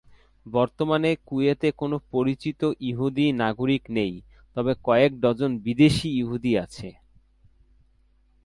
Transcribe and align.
বর্তমানে 0.45 1.09
কুয়েতে 1.25 1.69
কোন 1.71 1.91
পরিচিত 2.11 2.61
ইহুদি 2.81 3.25
নাগরিক 3.33 3.83
নেই, 3.89 4.13
তবে 4.55 4.71
কয়েক 4.83 5.11
ডজন 5.19 5.51
বিদেশী 5.57 6.09
ইহুদি 6.21 6.51
আছে। 6.57 6.89